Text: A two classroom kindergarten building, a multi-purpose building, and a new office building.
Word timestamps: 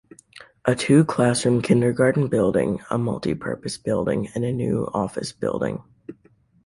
A 0.65 0.73
two 0.73 1.05
classroom 1.05 1.61
kindergarten 1.61 2.25
building, 2.27 2.81
a 2.89 2.97
multi-purpose 2.97 3.77
building, 3.77 4.29
and 4.33 4.43
a 4.43 4.51
new 4.51 4.89
office 4.95 5.31
building. 5.31 5.83